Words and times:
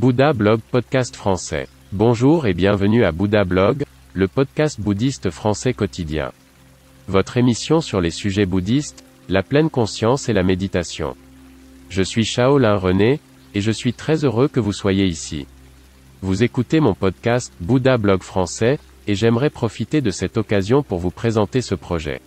Bouddha 0.00 0.32
Blog 0.32 0.60
Podcast 0.70 1.14
Français. 1.14 1.68
Bonjour 1.92 2.46
et 2.46 2.54
bienvenue 2.54 3.04
à 3.04 3.12
Bouddha 3.12 3.44
Blog, 3.44 3.84
le 4.14 4.28
podcast 4.28 4.80
bouddhiste 4.80 5.28
français 5.28 5.74
quotidien. 5.74 6.32
Votre 7.06 7.36
émission 7.36 7.82
sur 7.82 8.00
les 8.00 8.10
sujets 8.10 8.46
bouddhistes, 8.46 9.04
la 9.28 9.42
pleine 9.42 9.68
conscience 9.68 10.30
et 10.30 10.32
la 10.32 10.42
méditation. 10.42 11.16
Je 11.90 12.00
suis 12.00 12.24
Shaolin 12.24 12.76
René, 12.76 13.20
et 13.54 13.60
je 13.60 13.70
suis 13.70 13.92
très 13.92 14.24
heureux 14.24 14.48
que 14.48 14.58
vous 14.58 14.72
soyez 14.72 15.04
ici. 15.04 15.46
Vous 16.22 16.42
écoutez 16.42 16.80
mon 16.80 16.94
podcast 16.94 17.52
Bouddha 17.60 17.98
Blog 17.98 18.22
Français, 18.22 18.78
et 19.06 19.14
j'aimerais 19.14 19.50
profiter 19.50 20.00
de 20.00 20.10
cette 20.10 20.38
occasion 20.38 20.82
pour 20.82 20.98
vous 20.98 21.10
présenter 21.10 21.60
ce 21.60 21.74
projet. 21.74 22.22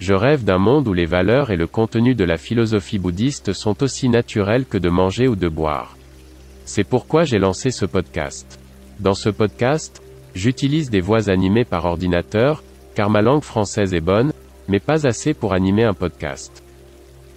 Je 0.00 0.12
rêve 0.12 0.42
d'un 0.42 0.58
monde 0.58 0.88
où 0.88 0.92
les 0.92 1.06
valeurs 1.06 1.52
et 1.52 1.56
le 1.56 1.68
contenu 1.68 2.16
de 2.16 2.24
la 2.24 2.36
philosophie 2.36 2.98
bouddhiste 2.98 3.52
sont 3.52 3.84
aussi 3.84 4.08
naturels 4.08 4.66
que 4.66 4.76
de 4.76 4.88
manger 4.88 5.28
ou 5.28 5.36
de 5.36 5.48
boire. 5.48 5.95
C'est 6.66 6.84
pourquoi 6.84 7.22
j'ai 7.22 7.38
lancé 7.38 7.70
ce 7.70 7.86
podcast. 7.86 8.58
Dans 8.98 9.14
ce 9.14 9.28
podcast, 9.28 10.02
j'utilise 10.34 10.90
des 10.90 11.00
voix 11.00 11.30
animées 11.30 11.64
par 11.64 11.84
ordinateur, 11.84 12.64
car 12.96 13.08
ma 13.08 13.22
langue 13.22 13.44
française 13.44 13.94
est 13.94 14.00
bonne, 14.00 14.32
mais 14.66 14.80
pas 14.80 15.06
assez 15.06 15.32
pour 15.32 15.54
animer 15.54 15.84
un 15.84 15.94
podcast. 15.94 16.64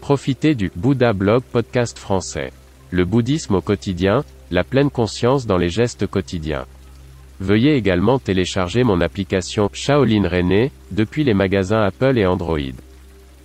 Profitez 0.02 0.56
du 0.56 0.72
Bouddha 0.76 1.14
Blog 1.14 1.44
podcast 1.44 2.00
français. 2.00 2.52
Le 2.90 3.06
bouddhisme 3.06 3.54
au 3.54 3.62
quotidien, 3.62 4.26
la 4.50 4.64
pleine 4.64 4.90
conscience 4.90 5.46
dans 5.46 5.58
les 5.58 5.70
gestes 5.70 6.08
quotidiens. 6.08 6.66
Veuillez 7.40 7.76
également 7.76 8.18
télécharger 8.18 8.84
mon 8.84 9.00
application 9.00 9.70
Shaolin 9.72 10.28
René, 10.28 10.72
depuis 10.90 11.24
les 11.24 11.36
magasins 11.36 11.84
Apple 11.84 12.18
et 12.18 12.26
Android. 12.26 12.58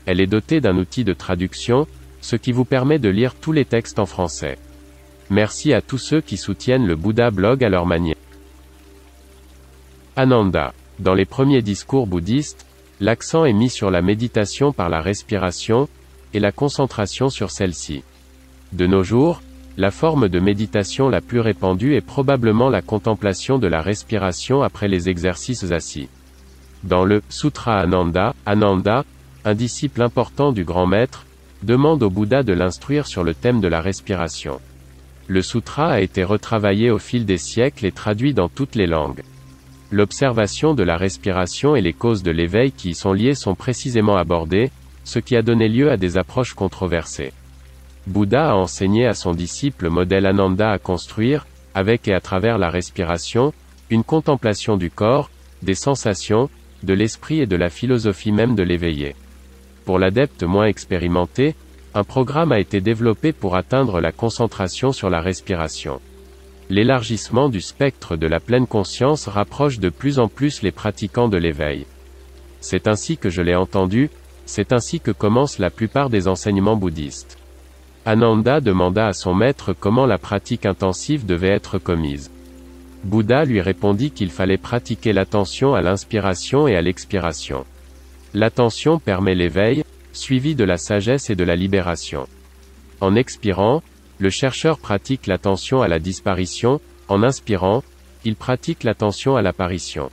Elle 0.06 0.22
est 0.22 0.26
dotée 0.26 0.62
d'un 0.62 0.78
outil 0.78 1.04
de 1.04 1.12
traduction, 1.12 1.86
ce 2.22 2.36
qui 2.36 2.52
vous 2.52 2.64
permet 2.64 2.98
de 2.98 3.10
lire 3.10 3.34
tous 3.34 3.52
les 3.52 3.66
textes 3.66 3.98
en 3.98 4.06
français. 4.06 4.56
Merci 5.34 5.72
à 5.72 5.80
tous 5.80 5.98
ceux 5.98 6.20
qui 6.20 6.36
soutiennent 6.36 6.86
le 6.86 6.94
Bouddha 6.94 7.32
blog 7.32 7.64
à 7.64 7.68
leur 7.68 7.86
manière. 7.86 8.14
Ananda. 10.14 10.72
Dans 11.00 11.14
les 11.14 11.24
premiers 11.24 11.60
discours 11.60 12.06
bouddhistes, 12.06 12.66
l'accent 13.00 13.44
est 13.44 13.52
mis 13.52 13.68
sur 13.68 13.90
la 13.90 14.00
méditation 14.00 14.70
par 14.72 14.88
la 14.88 15.00
respiration, 15.00 15.88
et 16.34 16.38
la 16.38 16.52
concentration 16.52 17.30
sur 17.30 17.50
celle-ci. 17.50 18.04
De 18.72 18.86
nos 18.86 19.02
jours, 19.02 19.42
la 19.76 19.90
forme 19.90 20.28
de 20.28 20.38
méditation 20.38 21.08
la 21.08 21.20
plus 21.20 21.40
répandue 21.40 21.96
est 21.96 22.00
probablement 22.00 22.68
la 22.68 22.80
contemplation 22.80 23.58
de 23.58 23.66
la 23.66 23.82
respiration 23.82 24.62
après 24.62 24.86
les 24.86 25.08
exercices 25.08 25.72
assis. 25.72 26.08
Dans 26.84 27.04
le 27.04 27.22
Sutra 27.28 27.80
Ananda, 27.80 28.36
Ananda, 28.46 29.04
un 29.44 29.54
disciple 29.56 30.00
important 30.00 30.52
du 30.52 30.62
grand 30.62 30.86
maître, 30.86 31.26
demande 31.64 32.04
au 32.04 32.10
Bouddha 32.10 32.44
de 32.44 32.52
l'instruire 32.52 33.08
sur 33.08 33.24
le 33.24 33.34
thème 33.34 33.60
de 33.60 33.66
la 33.66 33.80
respiration. 33.80 34.60
Le 35.26 35.40
sutra 35.40 35.92
a 35.92 36.00
été 36.00 36.22
retravaillé 36.22 36.90
au 36.90 36.98
fil 36.98 37.24
des 37.24 37.38
siècles 37.38 37.86
et 37.86 37.92
traduit 37.92 38.34
dans 38.34 38.48
toutes 38.48 38.74
les 38.74 38.86
langues. 38.86 39.22
L'observation 39.90 40.74
de 40.74 40.82
la 40.82 40.96
respiration 40.96 41.76
et 41.76 41.80
les 41.80 41.92
causes 41.92 42.22
de 42.22 42.30
l'éveil 42.30 42.72
qui 42.72 42.90
y 42.90 42.94
sont 42.94 43.12
liées 43.12 43.34
sont 43.34 43.54
précisément 43.54 44.16
abordées, 44.16 44.70
ce 45.04 45.18
qui 45.18 45.36
a 45.36 45.42
donné 45.42 45.68
lieu 45.68 45.90
à 45.90 45.96
des 45.96 46.18
approches 46.18 46.54
controversées. 46.54 47.32
Bouddha 48.06 48.50
a 48.50 48.54
enseigné 48.54 49.06
à 49.06 49.14
son 49.14 49.32
disciple 49.32 49.88
modèle 49.88 50.26
Ananda 50.26 50.70
à 50.70 50.78
construire, 50.78 51.46
avec 51.74 52.06
et 52.06 52.12
à 52.12 52.20
travers 52.20 52.58
la 52.58 52.68
respiration, 52.68 53.54
une 53.88 54.04
contemplation 54.04 54.76
du 54.76 54.90
corps, 54.90 55.30
des 55.62 55.74
sensations, 55.74 56.50
de 56.82 56.92
l'esprit 56.92 57.40
et 57.40 57.46
de 57.46 57.56
la 57.56 57.70
philosophie 57.70 58.32
même 58.32 58.54
de 58.54 58.62
l'éveillé. 58.62 59.14
Pour 59.86 59.98
l'adepte 59.98 60.42
moins 60.42 60.66
expérimenté, 60.66 61.54
un 61.96 62.02
programme 62.02 62.50
a 62.50 62.58
été 62.58 62.80
développé 62.80 63.32
pour 63.32 63.54
atteindre 63.54 64.00
la 64.00 64.10
concentration 64.10 64.92
sur 64.92 65.10
la 65.10 65.20
respiration. 65.20 66.00
L'élargissement 66.68 67.48
du 67.48 67.60
spectre 67.60 68.16
de 68.16 68.26
la 68.26 68.40
pleine 68.40 68.66
conscience 68.66 69.28
rapproche 69.28 69.78
de 69.78 69.90
plus 69.90 70.18
en 70.18 70.26
plus 70.26 70.62
les 70.62 70.72
pratiquants 70.72 71.28
de 71.28 71.36
l'éveil. 71.36 71.86
C'est 72.60 72.88
ainsi 72.88 73.16
que 73.16 73.30
je 73.30 73.42
l'ai 73.42 73.54
entendu, 73.54 74.10
c'est 74.44 74.72
ainsi 74.72 74.98
que 74.98 75.12
commencent 75.12 75.60
la 75.60 75.70
plupart 75.70 76.10
des 76.10 76.26
enseignements 76.26 76.76
bouddhistes. 76.76 77.38
Ananda 78.06 78.60
demanda 78.60 79.06
à 79.06 79.12
son 79.12 79.34
maître 79.34 79.72
comment 79.72 80.06
la 80.06 80.18
pratique 80.18 80.66
intensive 80.66 81.26
devait 81.26 81.54
être 81.54 81.78
commise. 81.78 82.30
Bouddha 83.04 83.44
lui 83.44 83.60
répondit 83.60 84.10
qu'il 84.10 84.30
fallait 84.30 84.58
pratiquer 84.58 85.12
l'attention 85.12 85.74
à 85.74 85.82
l'inspiration 85.82 86.66
et 86.66 86.74
à 86.74 86.82
l'expiration. 86.82 87.64
L'attention 88.32 88.98
permet 88.98 89.34
l'éveil, 89.34 89.84
suivi 90.14 90.54
de 90.54 90.64
la 90.64 90.78
sagesse 90.78 91.30
et 91.30 91.36
de 91.36 91.44
la 91.44 91.56
libération. 91.56 92.26
En 93.00 93.14
expirant, 93.16 93.82
le 94.18 94.30
chercheur 94.30 94.78
pratique 94.78 95.26
l'attention 95.26 95.82
à 95.82 95.88
la 95.88 95.98
disparition, 95.98 96.80
en 97.08 97.22
inspirant, 97.22 97.82
il 98.24 98.36
pratique 98.36 98.84
l'attention 98.84 99.36
à 99.36 99.42
l'apparition. 99.42 100.10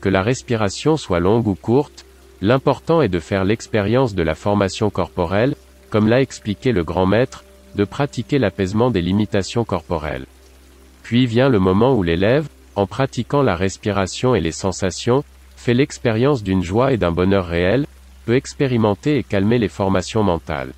Que 0.00 0.08
la 0.08 0.22
respiration 0.22 0.96
soit 0.96 1.20
longue 1.20 1.46
ou 1.46 1.54
courte, 1.54 2.04
l'important 2.40 3.02
est 3.02 3.08
de 3.08 3.18
faire 3.18 3.44
l'expérience 3.44 4.14
de 4.14 4.22
la 4.22 4.34
formation 4.34 4.90
corporelle, 4.90 5.54
comme 5.90 6.08
l'a 6.08 6.20
expliqué 6.20 6.72
le 6.72 6.84
grand 6.84 7.06
maître, 7.06 7.44
de 7.74 7.84
pratiquer 7.84 8.38
l'apaisement 8.38 8.90
des 8.90 9.02
limitations 9.02 9.64
corporelles. 9.64 10.26
Puis 11.02 11.26
vient 11.26 11.48
le 11.48 11.58
moment 11.58 11.94
où 11.94 12.02
l'élève, 12.02 12.48
en 12.76 12.86
pratiquant 12.86 13.42
la 13.42 13.56
respiration 13.56 14.34
et 14.34 14.40
les 14.40 14.52
sensations, 14.52 15.24
fait 15.56 15.74
l'expérience 15.74 16.42
d'une 16.42 16.62
joie 16.62 16.92
et 16.92 16.96
d'un 16.96 17.12
bonheur 17.12 17.46
réel, 17.46 17.86
peut 18.24 18.34
expérimenter 18.34 19.18
et 19.18 19.22
calmer 19.22 19.58
les 19.58 19.68
formations 19.68 20.22
mentales. 20.22 20.72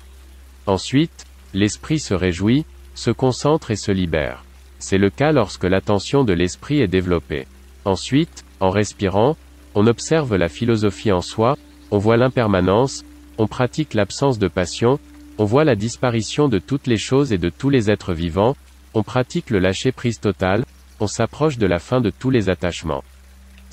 Ensuite, 0.65 1.25
l'esprit 1.53 1.99
se 1.99 2.13
réjouit, 2.13 2.65
se 2.95 3.11
concentre 3.11 3.71
et 3.71 3.75
se 3.75 3.91
libère. 3.91 4.43
C'est 4.79 4.97
le 4.97 5.09
cas 5.09 5.31
lorsque 5.31 5.63
l'attention 5.63 6.23
de 6.23 6.33
l'esprit 6.33 6.81
est 6.81 6.87
développée. 6.87 7.47
Ensuite, 7.85 8.43
en 8.59 8.69
respirant, 8.69 9.37
on 9.73 9.87
observe 9.87 10.35
la 10.35 10.49
philosophie 10.49 11.11
en 11.11 11.21
soi, 11.21 11.57
on 11.91 11.97
voit 11.97 12.17
l'impermanence, 12.17 13.03
on 13.37 13.47
pratique 13.47 13.93
l'absence 13.93 14.39
de 14.39 14.47
passion, 14.47 14.99
on 15.37 15.45
voit 15.45 15.65
la 15.65 15.75
disparition 15.75 16.47
de 16.47 16.59
toutes 16.59 16.87
les 16.87 16.97
choses 16.97 17.33
et 17.33 17.37
de 17.37 17.49
tous 17.49 17.69
les 17.69 17.91
êtres 17.91 18.13
vivants, 18.13 18.55
on 18.93 19.03
pratique 19.03 19.49
le 19.49 19.59
lâcher-prise 19.59 20.19
total, 20.19 20.65
on 20.99 21.07
s'approche 21.07 21.57
de 21.57 21.67
la 21.67 21.79
fin 21.79 21.99
de 21.99 22.09
tous 22.09 22.29
les 22.29 22.49
attachements. 22.49 23.03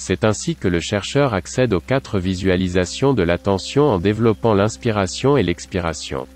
C'est 0.04 0.24
ainsi 0.24 0.56
que 0.56 0.66
le 0.66 0.80
chercheur 0.80 1.32
accède 1.32 1.72
aux 1.72 1.80
quatre 1.80 2.18
visualisations 2.18 3.14
de 3.14 3.22
l'attention 3.22 3.84
en 3.84 4.00
développant 4.00 4.52
l'inspiration 4.52 5.36
et 5.36 5.44
l'expiration. 5.44 6.26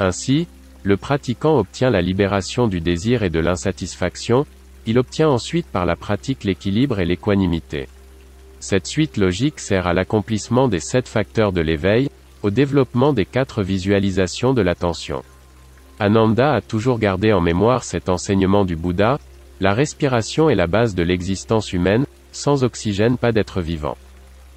Ainsi, 0.00 0.48
le 0.82 0.96
pratiquant 0.96 1.56
obtient 1.56 1.90
la 1.90 2.02
libération 2.02 2.66
du 2.66 2.80
désir 2.80 3.22
et 3.22 3.30
de 3.30 3.38
l'insatisfaction, 3.38 4.44
il 4.86 4.98
obtient 4.98 5.28
ensuite 5.28 5.68
par 5.68 5.86
la 5.86 5.94
pratique 5.94 6.42
l'équilibre 6.42 6.98
et 6.98 7.04
l'équanimité. 7.04 7.86
Cette 8.58 8.88
suite 8.88 9.18
logique 9.18 9.60
sert 9.60 9.86
à 9.86 9.94
l'accomplissement 9.94 10.66
des 10.66 10.80
sept 10.80 11.06
facteurs 11.06 11.52
de 11.52 11.60
l'éveil, 11.60 12.10
au 12.42 12.50
développement 12.50 13.12
des 13.12 13.24
quatre 13.24 13.62
visualisations 13.62 14.52
de 14.52 14.62
l'attention. 14.62 15.22
Ananda 16.00 16.54
a 16.54 16.60
toujours 16.60 16.98
gardé 16.98 17.32
en 17.32 17.40
mémoire 17.40 17.84
cet 17.84 18.08
enseignement 18.08 18.64
du 18.64 18.74
Bouddha, 18.74 19.20
la 19.60 19.74
respiration 19.74 20.50
est 20.50 20.56
la 20.56 20.66
base 20.66 20.96
de 20.96 21.04
l'existence 21.04 21.72
humaine, 21.72 22.04
sans 22.36 22.64
oxygène 22.64 23.16
pas 23.16 23.32
d'être 23.32 23.60
vivant. 23.60 23.96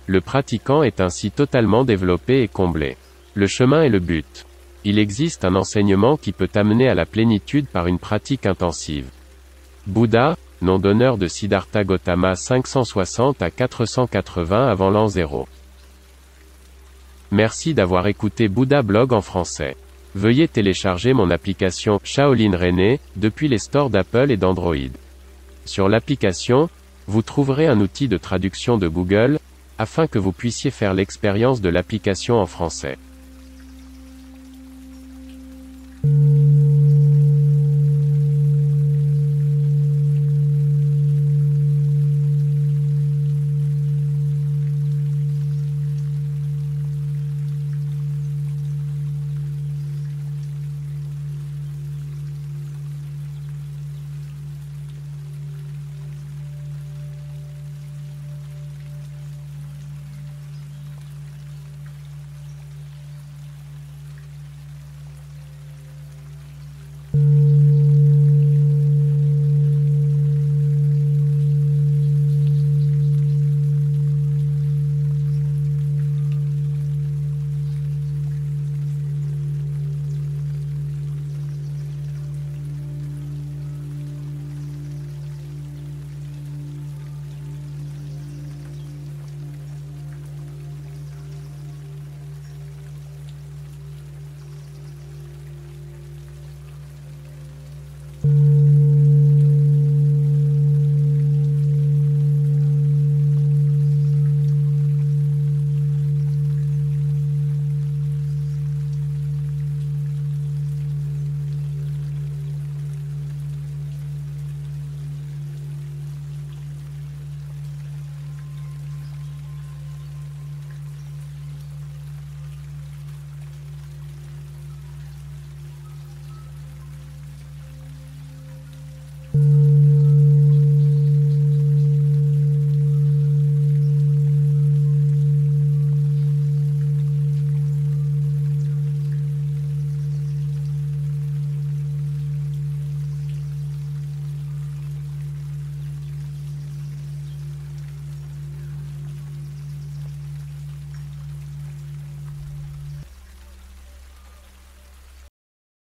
Le 0.07 0.22
pratiquant 0.22 0.84
est 0.84 1.01
ainsi 1.01 1.31
totalement 1.31 1.84
développé 1.84 2.41
et 2.41 2.47
comblé. 2.47 2.97
Le 3.35 3.47
chemin 3.47 3.84
est 3.84 3.90
le 3.90 3.99
but. 3.99 4.46
Il 4.84 4.97
existe 4.97 5.46
un 5.46 5.55
enseignement 5.55 6.17
qui 6.17 6.31
peut 6.31 6.49
amener 6.55 6.90
à 6.90 6.96
la 6.96 7.05
plénitude 7.05 7.67
par 7.67 7.87
une 7.87 7.99
pratique 7.99 8.46
intensive. 8.46 9.09
Bouddha, 9.87 10.37
nom 10.61 10.79
d'honneur 10.79 11.17
de 11.17 11.28
Siddhartha 11.28 11.84
Gautama 11.84 12.35
560 12.35 13.41
à 13.41 13.49
480 13.49 14.67
avant 14.67 14.90
l'an 14.90 15.08
0. 15.08 15.47
Merci 17.31 17.73
d'avoir 17.73 18.08
écouté 18.08 18.47
Bouddha 18.47 18.81
Blog 18.81 19.14
en 19.14 19.22
français. 19.22 19.76
Veuillez 20.16 20.47
télécharger 20.47 21.14
mon 21.14 21.29
application 21.29 21.99
Shaolin 22.03 22.58
René 22.58 22.99
depuis 23.16 23.47
les 23.47 23.59
stores 23.59 23.91
d'Apple 23.91 24.31
et 24.31 24.37
d'Android. 24.37 24.76
Sur 25.66 25.87
l'application, 25.87 26.70
vous 27.09 27.23
trouverez 27.23 27.66
un 27.66 27.79
outil 27.79 28.08
de 28.08 28.17
traduction 28.17 28.78
de 28.78 28.88
Google, 28.88 29.40
afin 29.79 30.06
que 30.06 30.20
vous 30.20 30.32
puissiez 30.32 30.70
faire 30.70 30.94
l'expérience 30.94 31.59
de 31.59 31.67
l'application 31.67 32.35
en 32.35 32.46
français. 32.46 33.00